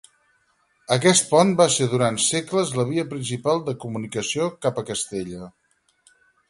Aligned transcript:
Aquest 0.95 1.27
pont 1.33 1.51
va 1.59 1.67
ser 1.75 1.87
durant 1.91 2.17
segles 2.29 2.73
la 2.81 2.87
via 2.93 3.07
principal 3.13 3.63
de 3.69 3.79
comunicació 3.85 4.53
cap 4.67 4.81
a 4.81 4.87
Castella. 4.93 5.51